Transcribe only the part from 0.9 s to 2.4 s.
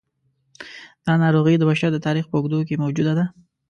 دا ناروغي د بشر د تاریخ په